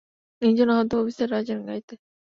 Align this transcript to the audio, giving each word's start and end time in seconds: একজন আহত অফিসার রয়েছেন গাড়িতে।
একজন 0.41 0.67
আহত 0.71 0.91
অফিসার 0.95 1.27
রয়েছেন 1.31 1.59
গাড়িতে। 1.67 1.93